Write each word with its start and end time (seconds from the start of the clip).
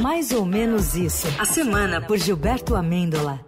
Mais 0.00 0.32
ou 0.32 0.44
menos 0.44 0.94
isso. 0.94 1.26
A 1.38 1.44
semana 1.44 2.00
por 2.00 2.16
Gilberto 2.18 2.74
Amêndola. 2.74 3.40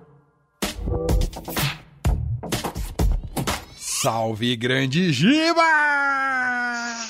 Salve, 3.76 4.56
grande 4.56 5.12
Giba! 5.12 5.62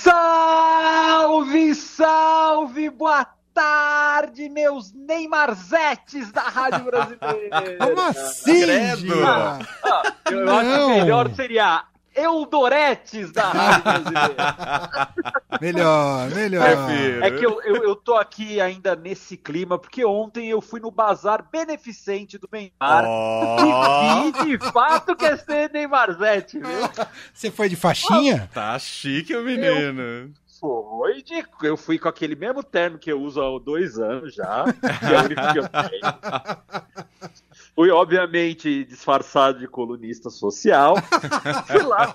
Salve, 0.03 1.75
salve, 1.75 2.91
boa 2.91 3.27
tarde, 3.55 4.49
meus 4.51 4.93
Neymarzetes 4.93 6.31
da 6.33 6.43
Rádio 6.43 6.85
Brasileira. 6.85 7.79
Como 7.81 8.01
assim, 8.01 8.63
Credo. 8.63 8.97
Giba? 8.99 9.59
Ah, 9.85 10.13
eu 10.31 10.51
acho 10.51 10.69
Não. 10.69 10.89
que 10.95 11.01
melhor 11.01 11.35
seria 11.35 11.85
Eudoretes 12.15 13.33
da 13.33 13.51
Rádio 13.51 13.83
Brasileira. 13.83 15.09
Melhor, 15.61 16.31
melhor. 16.31 16.67
É 17.23 17.31
que 17.31 17.45
eu, 17.45 17.61
eu, 17.63 17.77
eu 17.85 17.95
tô 17.95 18.17
aqui 18.17 18.61
ainda 18.61 18.97
nesse 18.97 19.37
clima, 19.37 19.79
porque 19.79 20.05
ontem 20.05 20.49
eu 20.49 20.61
fui 20.61 20.81
no 20.81 20.91
bazar 20.91 21.45
beneficente 21.53 22.37
do 22.37 22.49
Neymar. 22.51 23.05
E 23.05 24.45
vi 24.45 24.59
de 24.59 24.73
fato 24.73 25.15
que 25.15 25.25
é 25.25 25.37
ser 25.37 25.71
Neymarzete, 25.71 26.59
viu? 26.59 27.07
Você 27.33 27.51
foi 27.51 27.69
de 27.69 27.77
faixinha? 27.77 28.51
Tá 28.53 28.77
chique 28.79 29.37
o 29.37 29.43
menino. 29.43 30.33
Foi 30.59 31.23
de. 31.23 31.45
Eu 31.63 31.77
fui 31.77 31.99
com 31.99 32.09
aquele 32.09 32.37
mesmo 32.37 32.63
terno 32.63 32.97
que 32.99 33.11
eu 33.11 33.21
uso 33.21 33.41
há 33.43 33.59
dois 33.59 33.99
anos 33.99 34.33
já. 34.35 34.65
Que 34.65 35.15
é 35.15 35.21
o 35.21 35.25
único 35.25 35.53
que 35.53 35.59
eu 35.59 35.69
tenho. 35.69 37.33
Fui, 37.75 37.91
obviamente, 37.91 38.85
disfarçado 38.85 39.59
de 39.59 39.67
colunista 39.67 40.29
social. 40.31 40.95
Fui 41.67 41.83
lá 41.83 42.15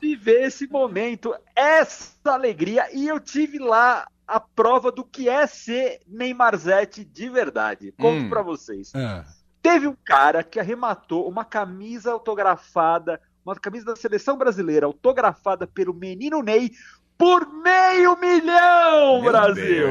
viver 0.00 0.46
esse 0.46 0.66
momento, 0.66 1.34
essa 1.54 2.32
alegria. 2.32 2.86
E 2.94 3.06
eu 3.06 3.20
tive 3.20 3.58
lá 3.58 4.06
a 4.26 4.40
prova 4.40 4.90
do 4.90 5.04
que 5.04 5.28
é 5.28 5.46
ser 5.46 6.00
Neymarzete 6.06 7.04
de 7.04 7.28
verdade. 7.28 7.92
Conto 7.98 8.22
Hum. 8.24 8.28
pra 8.30 8.42
vocês. 8.42 8.92
Ah, 8.94 9.24
Teve 9.60 9.86
um 9.86 9.96
cara 10.04 10.42
que 10.42 10.58
arrematou 10.60 11.28
uma 11.28 11.44
camisa 11.44 12.12
autografada, 12.12 13.20
uma 13.44 13.54
camisa 13.56 13.84
da 13.86 13.96
seleção 13.96 14.36
brasileira 14.38 14.86
autografada 14.86 15.66
pelo 15.66 15.92
menino 15.92 16.42
Ney 16.42 16.70
por 17.18 17.46
meio 17.52 18.16
milhão, 18.18 19.20
Meu 19.20 19.30
Brasil! 19.32 19.88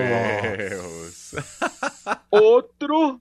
Deus. 0.57 1.35
Outro, 2.31 3.19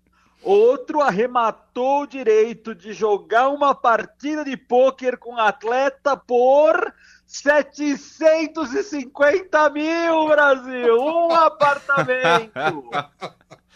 outro 0.48 1.00
arrematou 1.00 2.02
o 2.02 2.06
direito 2.06 2.72
de 2.74 2.92
jogar 2.92 3.48
uma 3.48 3.74
partida 3.74 4.44
de 4.44 4.56
pôquer 4.56 5.16
com 5.18 5.36
atleta 5.36 6.16
por 6.16 6.94
750 7.26 9.70
mil, 9.70 10.28
Brasil! 10.28 10.96
Um 11.00 11.32
apartamento! 11.34 12.90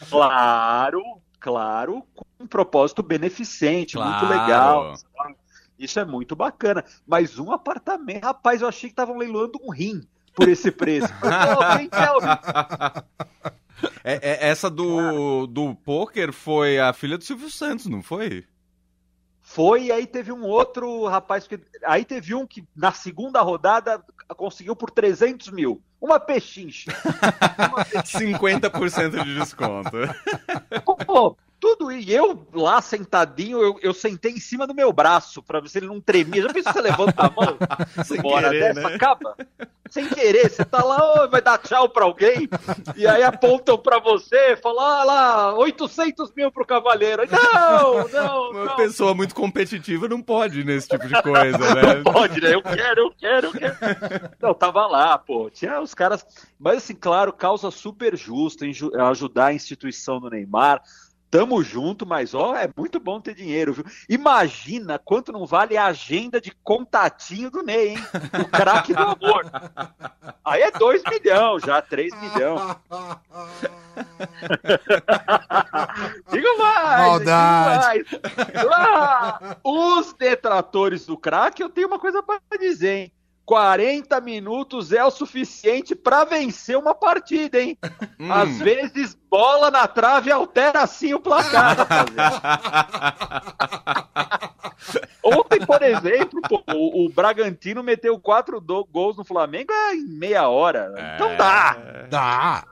Claro, 0.08 1.02
claro, 1.38 2.02
com 2.14 2.24
um 2.38 2.46
propósito 2.46 3.02
beneficente, 3.02 3.96
muito 3.98 4.26
Claro. 4.26 4.28
legal. 4.28 4.96
sabe? 4.96 5.36
Isso 5.78 5.98
é 5.98 6.04
muito 6.04 6.36
bacana. 6.36 6.84
Mas 7.06 7.38
um 7.38 7.52
apartamento, 7.52 8.24
rapaz, 8.24 8.60
eu 8.62 8.68
achei 8.68 8.88
que 8.90 8.92
estavam 8.92 9.16
leiloando 9.16 9.58
um 9.62 9.72
rim 9.72 10.02
por 10.34 10.46
esse 10.48 10.70
preço. 10.70 11.08
Pô, 11.20 11.76
quem 11.78 11.88
quer 11.88 12.10
o 12.12 12.18
rim? 12.20 12.28
É, 14.04 14.14
é- 14.14 14.48
essa 14.48 14.70
do, 14.70 15.46
do 15.46 15.74
poker 15.74 16.32
foi 16.32 16.78
a 16.78 16.92
filha 16.92 17.18
do 17.18 17.24
Silvio 17.24 17.50
Santos, 17.50 17.86
não 17.86 18.02
foi? 18.02 18.44
Foi, 19.42 19.84
e 19.86 19.92
aí 19.92 20.06
teve 20.06 20.30
um 20.30 20.44
outro 20.44 21.06
rapaz 21.06 21.46
que. 21.46 21.58
Aí 21.84 22.04
teve 22.04 22.34
um 22.34 22.46
que 22.46 22.62
na 22.76 22.92
segunda 22.92 23.40
rodada 23.40 24.00
conseguiu 24.36 24.76
por 24.76 24.90
300 24.90 25.48
mil. 25.50 25.82
Uma 26.00 26.20
pechincha. 26.20 26.92
50% 28.04 29.22
de 29.24 29.34
desconto. 29.34 29.90
Pô, 31.04 31.36
tudo 31.58 31.92
e 31.92 32.12
eu 32.12 32.46
lá 32.54 32.80
sentadinho, 32.80 33.60
eu, 33.60 33.78
eu 33.82 33.92
sentei 33.92 34.32
em 34.32 34.40
cima 34.40 34.66
do 34.66 34.74
meu 34.74 34.92
braço 34.92 35.42
pra 35.42 35.60
ver 35.60 35.68
se 35.68 35.78
ele 35.78 35.86
não 35.86 36.00
tremia. 36.00 36.42
Já 36.42 36.52
pensou 36.52 36.72
você 36.72 36.80
levanta 36.80 37.22
a 37.26 37.30
mão? 37.30 37.58
Sem 38.04 38.20
Bora 38.22 38.48
querer, 38.50 38.74
dessa, 38.74 38.88
né? 38.88 38.94
acaba. 38.94 39.36
Sem 39.90 40.08
querer, 40.08 40.48
você 40.48 40.64
tá 40.64 40.82
lá, 40.84 41.24
ô, 41.24 41.28
vai 41.28 41.42
dar 41.42 41.58
tchau 41.58 41.88
pra 41.88 42.04
alguém, 42.04 42.48
e 42.96 43.06
aí 43.06 43.22
apontam 43.22 43.76
pra 43.76 43.98
você, 43.98 44.56
falam, 44.56 44.80
ah 44.80 45.04
lá, 45.04 45.54
800 45.58 46.32
mil 46.34 46.50
pro 46.52 46.64
cavaleiro. 46.64 47.24
Não, 47.28 48.08
não, 48.08 48.50
Uma 48.52 48.64
não. 48.66 48.76
pessoa 48.76 49.14
muito 49.14 49.34
competitiva 49.34 50.08
não 50.08 50.22
pode 50.22 50.62
nesse 50.64 50.88
tipo 50.88 51.06
de 51.08 51.22
coisa, 51.22 51.58
né? 51.74 51.94
Não 51.96 52.02
pode, 52.04 52.40
né? 52.40 52.54
Eu 52.54 52.62
quero, 52.62 53.00
eu 53.00 53.10
quero, 53.10 53.46
eu 53.48 53.52
quero. 53.52 53.76
Não, 54.40 54.54
tava 54.54 54.86
lá, 54.86 55.18
pô. 55.18 55.50
Tinha 55.50 55.80
os 55.80 55.92
caras. 55.92 56.24
Mas, 56.58 56.78
assim, 56.78 56.94
claro, 56.94 57.32
causa 57.32 57.70
super 57.70 58.16
justa 58.16 58.64
ajudar 59.10 59.46
a 59.46 59.54
instituição 59.54 60.20
do 60.20 60.30
Neymar. 60.30 60.80
Tamo 61.30 61.62
junto, 61.62 62.04
mas 62.04 62.34
ó, 62.34 62.56
é 62.56 62.68
muito 62.76 62.98
bom 62.98 63.20
ter 63.20 63.34
dinheiro, 63.34 63.72
viu? 63.72 63.84
Imagina 64.08 64.98
quanto 64.98 65.30
não 65.30 65.46
vale 65.46 65.76
a 65.76 65.86
agenda 65.86 66.40
de 66.40 66.50
contatinho 66.64 67.50
do 67.50 67.62
Ney, 67.62 67.90
hein? 67.90 67.98
O 68.40 68.48
craque 68.48 68.92
do 68.92 69.00
amor. 69.00 69.48
Aí 70.44 70.62
é 70.62 70.70
2 70.72 71.02
milhões 71.08 71.62
já, 71.62 71.80
3 71.80 72.12
milhões. 72.20 72.60
Digo 76.32 76.58
mais! 76.58 77.06
Maldade. 77.06 78.04
digo 78.04 78.68
mais. 78.68 78.72
Ah, 78.72 79.56
os 79.62 80.12
detratores 80.14 81.06
do 81.06 81.16
craque, 81.16 81.62
eu 81.62 81.68
tenho 81.68 81.86
uma 81.86 81.98
coisa 81.98 82.22
pra 82.22 82.40
dizer, 82.58 82.96
hein? 82.96 83.12
40 83.50 84.20
minutos 84.20 84.92
é 84.92 85.04
o 85.04 85.10
suficiente 85.10 85.96
pra 85.96 86.22
vencer 86.22 86.78
uma 86.78 86.94
partida, 86.94 87.60
hein? 87.60 87.76
Hum. 88.20 88.30
Às 88.30 88.58
vezes, 88.58 89.16
bola 89.30 89.70
na 89.70 89.88
trave 89.88 90.30
altera 90.30 90.82
assim 90.82 91.14
o 91.14 91.20
placar, 91.20 91.74
rapaziada. 91.74 92.40
Ontem, 95.24 95.64
por 95.64 95.80
exemplo, 95.80 96.38
pô, 96.46 96.62
o, 96.74 97.06
o 97.06 97.08
Bragantino 97.08 97.82
meteu 97.82 98.20
quatro 98.20 98.60
do- 98.60 98.84
gols 98.84 99.16
no 99.16 99.24
Flamengo 99.24 99.72
é, 99.72 99.94
em 99.94 100.04
meia 100.04 100.46
hora. 100.48 100.92
Então 101.14 101.34
dá. 101.34 101.76
Dá. 102.10 102.64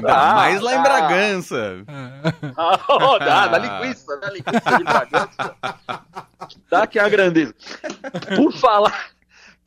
Dá 0.00 0.34
mais 0.36 0.60
lá 0.60 0.72
em 0.74 0.76
dá. 0.76 0.82
Bragança. 0.82 1.84
Oh, 2.88 3.18
dá, 3.18 3.48
dá 3.48 3.58
linguiça, 3.58 4.16
dá 4.18 4.28
linguiça 4.30 4.78
de 4.78 4.84
Bragança. 4.84 5.56
Dá 6.70 6.86
que 6.86 6.98
é 6.98 7.02
a 7.02 7.08
grandeza. 7.08 7.54
Por 8.36 8.52
falar, 8.52 9.10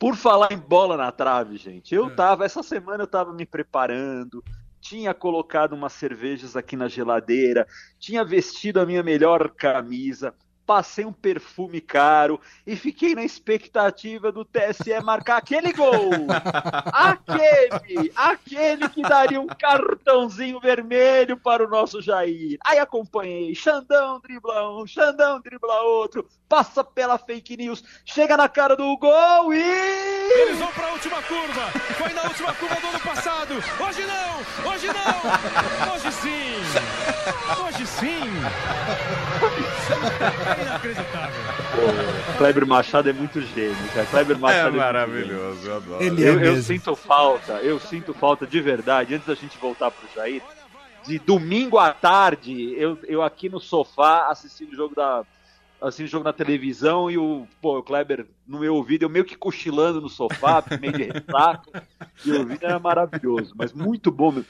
por 0.04 0.16
falar 0.16 0.52
em 0.52 0.58
bola 0.58 0.98
na 0.98 1.10
trave, 1.10 1.56
gente, 1.56 1.94
eu 1.94 2.14
tava, 2.14 2.44
essa 2.44 2.62
semana 2.62 3.04
eu 3.04 3.06
tava 3.06 3.32
me 3.32 3.46
preparando, 3.46 4.44
tinha 4.78 5.14
colocado 5.14 5.72
umas 5.72 5.94
cervejas 5.94 6.54
aqui 6.54 6.76
na 6.76 6.88
geladeira, 6.88 7.66
tinha 7.98 8.22
vestido 8.22 8.78
a 8.78 8.84
minha 8.84 9.02
melhor 9.02 9.48
camisa, 9.48 10.34
passei 10.66 11.04
um 11.04 11.12
perfume 11.12 11.80
caro 11.80 12.40
e 12.66 12.76
fiquei 12.76 13.14
na 13.14 13.22
expectativa 13.22 14.32
do 14.32 14.44
TSE 14.44 15.00
marcar 15.02 15.38
aquele 15.38 15.72
gol. 15.72 16.10
Aquele, 16.92 18.12
aquele 18.14 18.88
que 18.88 19.02
daria 19.02 19.40
um 19.40 19.46
cartãozinho 19.46 20.60
vermelho 20.60 21.36
para 21.36 21.64
o 21.64 21.68
nosso 21.68 22.00
Jair. 22.00 22.58
Aí 22.64 22.78
acompanhei, 22.78 23.54
Xandão 23.54 24.20
dribla 24.20 24.70
um, 24.70 24.86
Xandão 24.86 25.40
dribla 25.40 25.82
outro, 25.82 26.26
passa 26.48 26.84
pela 26.84 27.18
fake 27.18 27.56
news, 27.56 27.82
chega 28.04 28.36
na 28.36 28.48
cara 28.48 28.76
do 28.76 28.96
gol 28.96 29.52
e... 29.52 29.60
Eles 29.60 30.58
vão 30.58 30.68
pra 30.68 30.92
última 30.92 31.22
curva. 31.22 31.70
Foi 31.96 32.12
na 32.12 32.22
última 32.22 32.54
curva 32.54 32.74
do 32.76 32.86
ano 32.88 33.00
passado. 33.00 33.54
Hoje 33.54 34.06
não, 34.06 34.72
hoje 34.72 34.86
não. 34.86 35.94
Hoje 35.94 36.12
sim. 36.12 36.54
Hoje 37.64 37.86
sim. 37.86 38.24
É 40.58 40.62
inacreditável. 40.62 41.44
Kleber 42.38 42.66
Machado 42.66 43.08
é 43.08 43.12
muito 43.12 43.40
gênio, 43.40 43.76
cara. 43.94 44.06
Kleber 44.06 44.36
É 44.36 44.40
Machado 44.40 44.64
gênio. 44.66 44.78
maravilhoso, 44.80 45.66
eu 45.68 45.76
adoro. 45.76 46.02
Ele 46.02 46.24
é 46.24 46.28
Eu, 46.28 46.32
eu 46.34 46.40
mesmo. 46.40 46.62
sinto 46.62 46.94
falta, 46.96 47.52
eu 47.54 47.78
sinto 47.80 48.14
falta 48.14 48.46
de 48.46 48.60
verdade, 48.60 49.14
antes 49.14 49.26
da 49.26 49.34
gente 49.34 49.56
voltar 49.58 49.90
pro 49.90 50.06
Jair, 50.14 50.42
de 51.06 51.18
domingo 51.18 51.78
à 51.78 51.92
tarde, 51.92 52.74
eu, 52.76 52.98
eu 53.04 53.22
aqui 53.22 53.48
no 53.48 53.60
sofá 53.60 54.28
assistindo 54.28 54.72
o 54.72 54.76
jogo 54.76 54.94
da. 54.94 55.24
Assistindo 55.82 56.06
o 56.06 56.10
jogo 56.10 56.24
na 56.24 56.32
televisão 56.32 57.10
e 57.10 57.18
o, 57.18 57.46
pô, 57.60 57.78
o 57.78 57.82
Kleber 57.82 58.24
no 58.46 58.60
meu 58.60 58.74
ouvido, 58.74 59.02
eu 59.02 59.08
meio 59.10 59.24
que 59.24 59.36
cochilando 59.36 60.00
no 60.00 60.08
sofá, 60.08 60.64
meio 60.80 60.92
de 60.94 61.02
ressaca, 61.02 61.82
e 62.24 62.30
o 62.30 62.38
ouvido 62.38 62.64
era 62.64 62.78
maravilhoso, 62.78 63.52
mas 63.54 63.70
muito 63.74 64.10
bom. 64.10 64.42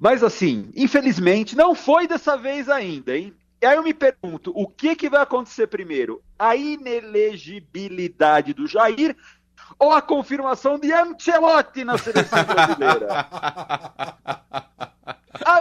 Mas 0.00 0.22
assim, 0.22 0.70
infelizmente, 0.74 1.54
não 1.54 1.74
foi 1.74 2.06
dessa 2.06 2.38
vez 2.38 2.70
ainda, 2.70 3.18
hein? 3.18 3.34
E 3.60 3.66
aí 3.66 3.76
eu 3.76 3.82
me 3.82 3.92
pergunto, 3.92 4.52
o 4.54 4.68
que, 4.68 4.94
que 4.94 5.10
vai 5.10 5.22
acontecer 5.22 5.66
primeiro? 5.66 6.22
A 6.38 6.54
inelegibilidade 6.54 8.54
do 8.54 8.68
Jair 8.68 9.16
ou 9.78 9.92
a 9.92 10.00
confirmação 10.00 10.78
de 10.78 10.90
Ancelotti 10.92 11.84
na 11.84 11.98
seleção 11.98 12.42
brasileira? 12.44 13.26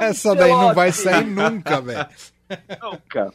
Essa 0.01 0.35
daí 0.35 0.51
não 0.51 0.73
vai 0.73 0.89
Ancelotti, 0.89 1.17
sair 1.17 1.25
nunca, 1.25 1.81
velho. 1.81 2.07
Nunca. 2.81 3.33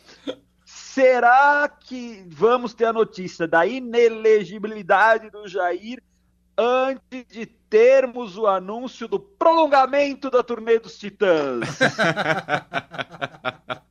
Será 0.65 1.69
que 1.69 2.25
vamos 2.29 2.73
ter 2.73 2.87
a 2.87 2.93
notícia 2.93 3.49
da 3.49 3.67
inelegibilidade 3.67 5.29
do 5.31 5.49
Jair 5.49 6.00
antes 6.56 7.26
de 7.29 7.47
termos 7.47 8.37
o 8.37 8.47
anúncio 8.47 9.08
do 9.08 9.19
prolongamento 9.19 10.31
da 10.31 10.43
turnê 10.43 10.79
dos 10.79 10.99
Titãs. 10.99 11.67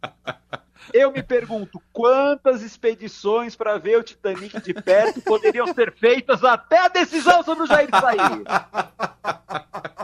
Eu 0.94 1.12
me 1.12 1.22
pergunto 1.24 1.81
quantas 1.94 2.62
expedições 2.62 3.56
para 3.56 3.78
ver 3.78 3.98
o 3.98 4.04
Titanic 4.04 4.62
de 4.62 4.74
perto 4.74 5.22
poderiam 5.22 5.74
ser 5.74 5.94
feitas 5.94 6.44
até 6.44 6.80
a 6.80 6.88
decisão 6.88 7.44
sobre 7.44 7.63
o 7.63 7.68
Jair 7.68 7.89
sair. 7.89 8.44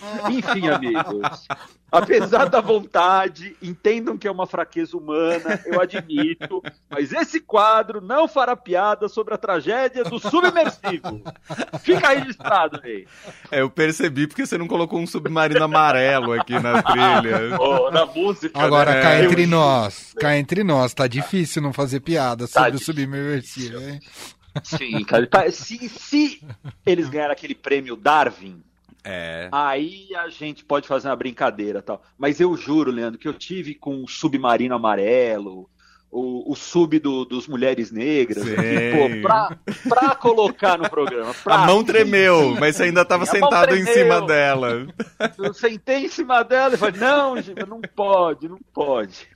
Enfim, 0.30 0.68
amigos. 0.68 1.46
Apesar 1.90 2.46
da 2.50 2.60
vontade, 2.60 3.56
entendam 3.62 4.18
que 4.18 4.28
é 4.28 4.30
uma 4.30 4.46
fraqueza 4.46 4.96
humana, 4.96 5.58
eu 5.64 5.80
admito, 5.80 6.62
mas 6.90 7.12
esse 7.12 7.40
quadro 7.40 8.00
não 8.00 8.28
fará 8.28 8.54
piada 8.54 9.08
sobre 9.08 9.32
a 9.34 9.38
tragédia 9.38 10.04
do 10.04 10.18
submersivo. 10.18 11.22
Fica 11.80 12.08
registrado 12.10 12.80
aí. 12.84 13.06
É, 13.50 13.62
eu 13.62 13.70
percebi 13.70 14.26
porque 14.26 14.44
você 14.46 14.58
não 14.58 14.68
colocou 14.68 15.00
um 15.00 15.06
submarino 15.06 15.64
amarelo 15.64 16.32
aqui 16.32 16.58
na 16.58 16.82
trilha. 16.82 17.38
Oh, 17.58 17.90
na 17.90 18.04
música. 18.06 18.58
Agora, 18.60 18.92
né? 18.94 19.02
cá 19.02 19.16
Eu- 19.18 19.30
entre 19.30 19.46
nós, 19.46 20.14
cá 20.18 20.36
entre 20.36 20.62
nós, 20.62 20.92
tá 20.94 21.06
difícil 21.06 21.62
não 21.62 21.72
fazer 21.72 22.00
piada 22.00 22.46
sobre 22.46 22.68
o 22.68 22.72
difícil. 22.72 22.94
submersivo, 22.94 23.78
hein? 23.80 24.00
Sim, 24.62 25.04
cara. 25.04 25.26
Tá- 25.26 25.50
Se, 25.50 25.88
se 25.88 26.42
eles 26.84 27.08
ganharem 27.08 27.32
aquele 27.32 27.54
prêmio 27.54 27.96
Darwin, 27.96 28.62
É. 29.10 29.48
Aí 29.50 30.08
a 30.16 30.28
gente 30.28 30.64
pode 30.64 30.86
fazer 30.86 31.08
uma 31.08 31.16
brincadeira 31.16 31.80
tal. 31.80 32.02
Mas 32.18 32.40
eu 32.40 32.54
juro, 32.56 32.90
Leandro, 32.90 33.18
que 33.18 33.26
eu 33.28 33.32
tive 33.34 33.74
com 33.74 34.04
o 34.04 34.08
submarino 34.08 34.74
amarelo, 34.74 35.68
o, 36.10 36.52
o 36.52 36.56
sub 36.56 36.98
do- 36.98 37.24
dos 37.26 37.46
Mulheres 37.46 37.90
Negras, 37.92 38.42
aqui, 38.42 38.52
pô, 38.92 39.22
pra, 39.22 39.58
pra 39.88 40.14
colocar 40.14 40.78
no 40.78 40.88
programa. 40.88 41.34
pra- 41.44 41.54
A 41.54 41.66
mão 41.66 41.84
tremeu, 41.84 42.56
mas 42.58 42.76
você 42.76 42.84
ainda 42.84 43.02
estava 43.02 43.26
sentado 43.26 43.74
em 43.74 43.84
cima 43.84 44.26
dela. 44.26 44.86
Eu 45.38 45.52
sentei 45.52 46.06
em 46.06 46.08
cima 46.08 46.42
dela 46.42 46.74
e 46.74 46.78
falei, 46.78 46.98
não, 47.00 47.34
não 47.66 47.80
pode, 47.94 48.48
não 48.48 48.58
pode. 48.72 49.26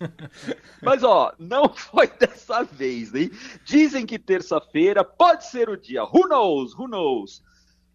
Mas, 0.83 1.03
ó, 1.03 1.33
não 1.39 1.69
foi 1.69 2.07
dessa 2.19 2.63
vez, 2.65 3.15
hein? 3.15 3.31
Dizem 3.65 4.07
que 4.07 4.19
terça-feira 4.19 5.05
pode 5.05 5.47
ser 5.47 5.69
o 5.69 5.77
dia. 5.77 6.03
Who 6.05 6.27
knows? 6.29 6.75
Who 6.75 6.89
knows? 6.89 7.43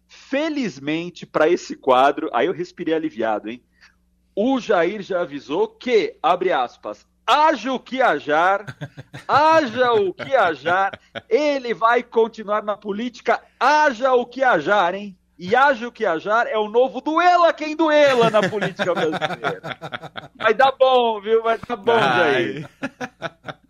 Felizmente, 0.08 1.26
para 1.26 1.48
esse 1.48 1.76
quadro, 1.76 2.30
aí 2.32 2.46
eu 2.46 2.52
respirei 2.52 2.94
aliviado, 2.94 3.50
hein? 3.50 3.62
O 4.34 4.58
Jair 4.58 5.02
já 5.02 5.20
avisou 5.20 5.68
que, 5.68 6.16
abre 6.22 6.50
aspas, 6.50 7.06
haja 7.26 7.72
o 7.72 7.78
que 7.78 8.00
hajar, 8.00 8.64
haja 9.26 9.92
o 9.92 10.14
que 10.14 10.34
hajar, 10.34 10.98
ele 11.28 11.74
vai 11.74 12.02
continuar 12.02 12.62
na 12.62 12.76
política, 12.76 13.42
haja 13.60 14.14
o 14.14 14.24
que 14.24 14.42
hajar, 14.42 14.94
hein? 14.94 15.14
E 15.38 15.54
haja 15.54 15.86
o 15.86 15.92
que 15.92 16.06
hajar 16.06 16.46
é 16.48 16.58
o 16.58 16.68
novo 16.68 17.00
duela 17.00 17.52
quem 17.52 17.76
duela 17.76 18.30
na 18.30 18.48
política 18.48 18.92
brasileira. 18.92 19.76
Vai 20.34 20.54
dar 20.54 20.72
bom, 20.72 21.20
viu? 21.20 21.42
Vai 21.42 21.58
dar 21.58 21.76
bom, 21.76 21.98
Jair. 21.98 22.68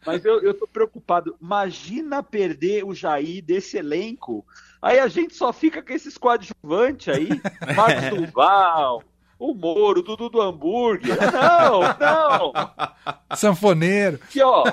Mas 0.09 0.25
eu, 0.25 0.41
eu 0.41 0.55
tô 0.55 0.67
preocupado. 0.67 1.37
Imagina 1.39 2.23
perder 2.23 2.83
o 2.83 2.95
Jair 2.95 3.45
desse 3.45 3.77
elenco. 3.77 4.43
Aí 4.81 4.99
a 4.99 5.07
gente 5.07 5.35
só 5.35 5.53
fica 5.53 5.83
com 5.83 5.93
esses 5.93 6.17
coadjuvantes 6.17 7.15
aí. 7.15 7.29
Marcos 7.77 8.19
Duval, 8.19 9.03
o 9.39 9.53
Moro, 9.53 10.03
Dudu 10.03 10.31
do 10.31 10.41
hambúrguer. 10.41 11.15
Não, 11.31 11.81
não. 12.01 13.37
Sanfoneiro. 13.37 14.19
Aqui, 14.25 14.41
ó. 14.41 14.65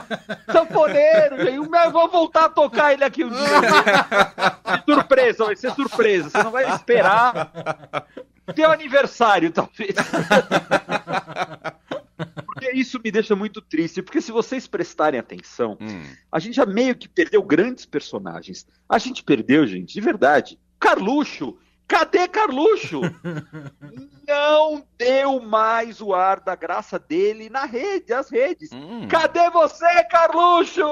Sanfoneiro, 0.50 1.44
Jair. 1.44 1.56
Eu 1.56 1.92
vou 1.92 2.08
voltar 2.08 2.46
a 2.46 2.50
tocar 2.50 2.94
ele 2.94 3.04
aqui 3.04 3.26
um 3.26 3.30
dia. 3.30 4.86
Surpresa, 4.88 5.46
vai 5.46 5.56
ser 5.58 5.72
surpresa. 5.74 6.30
Você 6.30 6.44
não 6.44 6.52
vai 6.52 6.74
esperar. 6.74 7.52
Teu 8.56 8.72
aniversário, 8.72 9.52
talvez. 9.52 9.96
Isso 12.86 13.02
me 13.04 13.10
deixa 13.12 13.36
muito 13.36 13.62
triste. 13.62 14.02
Porque 14.04 14.22
se 14.22 14.32
vocês 14.32 14.68
prestarem 14.68 15.20
atenção, 15.20 15.76
Hum. 15.82 16.04
a 16.32 16.38
gente 16.40 16.56
já 16.56 16.66
meio 16.68 16.96
que 16.96 17.10
perdeu 17.10 17.42
grandes 17.42 17.84
personagens. 17.86 18.66
A 18.88 19.00
gente 19.00 19.24
perdeu, 19.24 19.66
gente, 19.66 19.94
de 19.94 20.02
verdade. 20.02 20.60
Carluxo. 20.80 21.58
Cadê 21.88 22.28
Carluxo? 22.28 23.02
Não 24.28 24.84
deu 24.98 25.40
mais 25.40 26.02
o 26.02 26.14
ar 26.16 26.40
da 26.40 26.56
graça 26.56 26.98
dele 26.98 27.50
na 27.50 27.66
rede, 27.66 28.12
as 28.14 28.30
redes. 28.30 28.72
Hum. 28.72 29.08
Cadê 29.08 29.50
você, 29.52 30.04
Carluxo? 30.06 30.84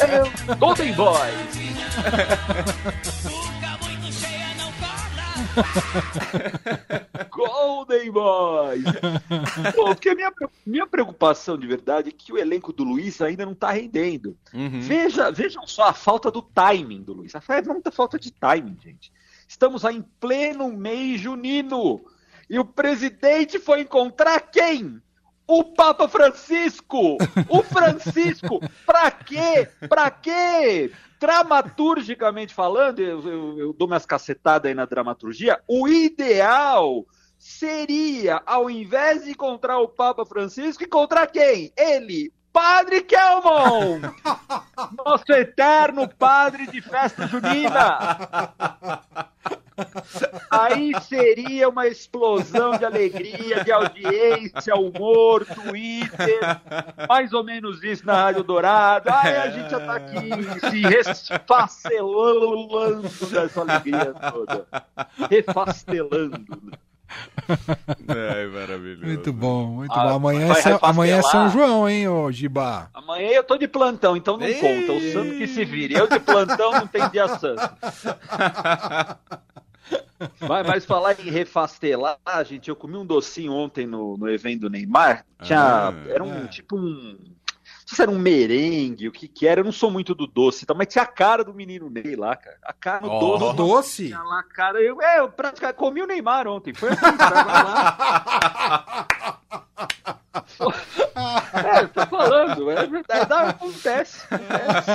É, 0.00 0.54
Golden 0.56 0.92
Boys. 0.94 1.72
Golden 7.30 8.10
Boys. 8.10 8.84
Pô, 9.74 9.84
porque 9.86 10.08
a 10.10 10.14
minha, 10.14 10.32
minha 10.66 10.86
preocupação 10.86 11.58
de 11.58 11.66
verdade 11.66 12.08
é 12.08 12.12
que 12.12 12.32
o 12.32 12.38
elenco 12.38 12.72
do 12.72 12.84
Luiz 12.84 13.20
ainda 13.20 13.44
não 13.44 13.54
tá 13.54 13.70
rendendo. 13.72 14.36
Uhum. 14.54 14.80
Veja, 14.80 15.30
vejam 15.30 15.66
só 15.66 15.88
a 15.88 15.92
falta 15.92 16.30
do 16.30 16.42
timing 16.42 17.02
do 17.02 17.12
Luiz. 17.12 17.32
É 17.34 17.62
muita 17.62 17.90
falta 17.90 18.18
de 18.18 18.30
timing, 18.30 18.78
gente. 18.82 19.12
Estamos 19.52 19.84
aí 19.84 19.96
em 19.98 20.02
pleno 20.18 20.72
mês 20.72 21.20
junino. 21.20 22.00
E 22.48 22.58
o 22.58 22.64
presidente 22.64 23.58
foi 23.58 23.82
encontrar 23.82 24.40
quem? 24.40 24.98
O 25.46 25.62
Papa 25.62 26.08
Francisco! 26.08 27.18
O 27.50 27.62
Francisco! 27.62 28.60
Pra 28.86 29.10
quê? 29.10 29.68
Pra 29.90 30.10
quê? 30.10 30.90
Dramaturgicamente 31.20 32.54
falando, 32.54 33.00
eu, 33.00 33.20
eu- 33.28 33.58
eu 33.58 33.72
dou 33.74 33.86
minhas 33.86 34.06
cacetadas 34.06 34.70
aí 34.70 34.74
na 34.74 34.86
dramaturgia, 34.86 35.60
o 35.68 35.86
ideal 35.86 37.04
seria, 37.38 38.40
ao 38.46 38.70
invés 38.70 39.24
de 39.24 39.32
encontrar 39.32 39.78
o 39.80 39.88
Papa 39.88 40.24
Francisco, 40.24 40.82
encontrar 40.82 41.26
quem? 41.26 41.70
Ele, 41.76 42.32
Padre 42.52 43.02
Kelmon! 43.02 44.00
Nosso 45.04 45.32
eterno 45.32 46.08
padre 46.08 46.66
de 46.66 46.82
festa 46.82 47.26
junina! 47.26 48.18
Aí 50.50 50.92
seria 51.02 51.68
uma 51.68 51.86
explosão 51.86 52.76
de 52.76 52.84
alegria, 52.84 53.64
de 53.64 53.72
audiência, 53.72 54.76
humor, 54.76 55.46
Twitter, 55.46 56.40
mais 57.08 57.32
ou 57.32 57.42
menos 57.42 57.82
isso 57.82 58.06
na 58.06 58.14
Rádio 58.14 58.42
Dourado. 58.42 59.08
Aí 59.10 59.36
a 59.36 59.50
gente 59.50 59.70
já 59.70 59.80
tá 59.80 59.94
aqui 59.94 60.28
se 60.70 60.82
resfacelando 60.82 63.08
dessa 63.30 63.62
alegria 63.62 64.14
toda. 64.30 64.66
Refastelando. 65.30 66.44
Ai, 68.08 68.46
maravilhoso. 68.46 69.06
Muito 69.06 69.32
bom, 69.32 69.66
muito 69.66 69.92
Ah, 69.92 70.04
bom. 70.04 70.14
Amanhã, 70.16 70.50
é 70.50 70.54
São, 70.54 70.78
amanhã 70.82 71.18
é. 71.18 71.22
São 71.22 71.48
João, 71.50 71.88
hein, 71.88 72.08
ô 72.08 72.30
Giba? 72.30 72.90
Amanhã 72.94 73.28
eu 73.30 73.44
tô 73.44 73.56
de 73.56 73.66
plantão, 73.68 74.16
então 74.16 74.36
não 74.36 74.46
Ei. 74.46 74.54
conta. 74.54 74.92
O 74.92 75.12
santo 75.12 75.36
que 75.38 75.46
se 75.46 75.64
vire. 75.64 75.94
Eu 75.94 76.06
de 76.06 76.18
plantão 76.20 76.72
não 76.72 76.86
tem 76.86 77.08
dia 77.10 77.28
santo. 77.28 77.62
Vai, 80.40 80.62
mas 80.62 80.84
falar 80.84 81.18
em 81.20 81.30
refastelar, 81.30 82.16
gente, 82.46 82.68
eu 82.68 82.76
comi 82.76 82.96
um 82.96 83.04
docinho 83.04 83.52
ontem 83.52 83.86
no, 83.86 84.16
no 84.16 84.28
evento 84.30 84.60
do 84.62 84.70
Neymar. 84.70 85.24
Tinha, 85.42 85.88
Ah, 85.88 85.94
era 86.08 86.22
um 86.22 86.44
é. 86.44 86.48
tipo 86.48 86.76
um. 86.76 87.18
Se 87.92 88.00
era 88.00 88.10
um 88.10 88.18
merengue, 88.18 89.08
o 89.08 89.12
que 89.12 89.28
que 89.28 89.46
era. 89.46 89.60
Eu 89.60 89.64
não 89.64 89.72
sou 89.72 89.90
muito 89.90 90.14
do 90.14 90.26
doce, 90.26 90.64
então, 90.64 90.74
mas 90.74 90.88
tinha 90.88 91.04
a 91.04 91.06
cara 91.06 91.44
do 91.44 91.52
menino 91.52 91.90
Ney 91.90 92.16
lá, 92.16 92.34
cara. 92.34 92.56
A 92.62 92.72
cara 92.72 93.00
no 93.02 93.10
Ó. 93.10 93.20
doce. 93.20 93.44
Do 93.44 93.52
doce? 93.52 94.06
Tinha 94.06 94.22
lá 94.22 94.42
cara. 94.42 94.80
Eu, 94.80 95.02
é, 95.02 95.18
eu 95.18 95.28
praticamente 95.28 95.78
comi 95.78 96.00
o 96.02 96.06
Neymar 96.06 96.48
ontem. 96.48 96.72
Foi 96.72 96.88
assim, 96.90 97.16
tava 97.16 97.52
lá. 97.52 99.06
É, 101.52 101.82
eu 101.82 101.88
tô 101.88 102.06
falando, 102.06 102.70
é 102.70 102.86
verdade, 102.86 103.28
dá, 103.28 103.48
acontece. 103.50 104.24
acontece. 104.30 104.90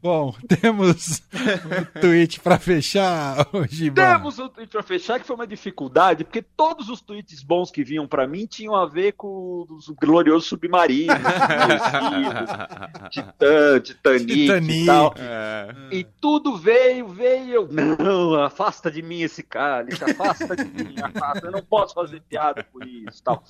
Bom, 0.00 0.34
temos 0.60 1.18
o 1.18 2.00
tweet 2.00 2.40
pra 2.40 2.58
fechar, 2.58 3.46
Giba. 3.68 4.00
Temos 4.00 4.38
o 4.38 4.48
pra 4.70 4.82
fechar 4.82 5.18
que 5.20 5.26
foi 5.26 5.34
uma 5.36 5.46
dificuldade, 5.46 6.24
porque 6.24 6.40
todos 6.40 6.88
os 6.88 7.00
tweets 7.00 7.42
bons 7.42 7.70
que 7.70 7.82
vinham 7.84 8.06
pra 8.06 8.26
mim 8.26 8.46
tinham 8.46 8.74
a 8.74 8.86
ver 8.86 9.12
com 9.12 9.66
os 9.68 9.88
gloriosos 9.88 10.46
submarinos, 10.48 11.16
Titã, 13.10 13.80
Titanic, 13.80 14.26
Titanic. 14.26 14.82
e 14.82 14.86
tal. 14.86 15.14
É. 15.18 15.74
E 15.90 16.04
tudo 16.20 16.56
veio, 16.56 17.08
veio. 17.08 17.68
Não, 17.70 18.34
afasta 18.42 18.90
de 18.90 19.02
mim 19.02 19.22
esse 19.22 19.42
cálice, 19.42 20.02
afasta 20.04 20.56
de 20.56 20.64
mim, 20.64 20.94
afasta. 21.02 21.46
Eu 21.46 21.52
não 21.52 21.62
posso 21.62 21.94
fazer 21.94 22.20
piada 22.22 22.64
por 22.64 22.86
isso 22.86 23.22
tal. 23.22 23.42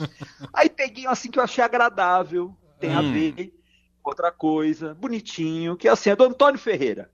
Aí 0.53 0.69
peguei 0.69 1.07
um 1.07 1.11
assim 1.11 1.31
que 1.31 1.39
eu 1.39 1.43
achei 1.43 1.63
agradável, 1.63 2.55
tem 2.79 2.95
a 2.95 3.01
Hum. 3.01 3.13
ver 3.13 3.53
com 4.03 4.11
outra 4.11 4.31
coisa, 4.33 4.95
bonitinho, 4.95 5.77
que 5.77 5.87
é 5.89 5.91
assim, 5.91 6.11
é 6.11 6.17
do 6.17 6.25
Antônio 6.25 6.59
Ferreira. 6.59 7.11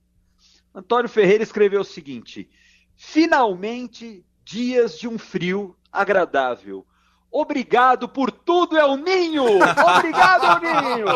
Antônio 0.75 1.09
Ferreira 1.09 1.43
escreveu 1.43 1.81
o 1.81 1.85
seguinte: 1.85 2.49
Finalmente, 2.97 4.25
dias 4.45 4.99
de 4.99 5.07
um 5.07 5.19
frio 5.19 5.77
agradável. 5.93 6.87
Obrigado 7.31 8.09
por 8.09 8.31
tudo, 8.31 8.79
El 8.79 8.97
Ninho! 8.97 9.45
Obrigado, 9.45 10.65
El 10.65 10.83
Ninho! 10.83 11.07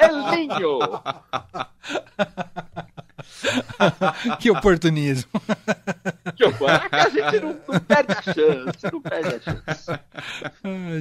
El 0.00 0.30
Ninho! 0.30 0.78
Que 4.40 4.50
oportunismo. 4.50 5.30
Que 6.36 6.44
horror. 6.44 6.70
É 6.90 7.00
a 7.00 7.08
gente 7.08 7.40
não, 7.40 7.56
não 7.68 7.80
perde 7.80 8.12
a 8.12 8.22
chance, 8.22 8.92
não 8.92 9.00
perde 9.00 9.34
a 9.34 9.40
chance. 9.40 10.00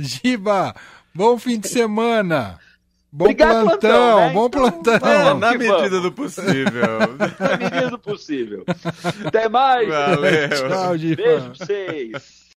Giba, 0.02 0.76
bom 1.14 1.38
fim 1.38 1.60
de 1.60 1.68
semana. 1.68 2.60
Bom 3.12 3.26
Obrigado, 3.26 3.66
plantão, 3.66 3.80
plantão, 3.80 4.20
né? 4.20 4.34
bom 4.34 4.46
Então, 4.46 4.72
plantão. 4.72 5.10
É, 5.10 5.34
na 5.34 5.52
medida 5.54 5.90
vamos. 5.90 6.02
do 6.04 6.12
possível. 6.12 6.84
Na 7.40 7.58
medida 7.58 7.90
do 7.90 8.00
possível. 8.00 8.64
Até 9.26 9.50
mais! 9.50 9.88
Valeu. 9.88 10.50
Tchau. 10.50 10.98
Beijo 10.98 11.16
pra 11.18 11.66
vocês! 11.66 12.39